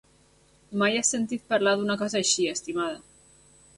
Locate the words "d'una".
1.81-1.99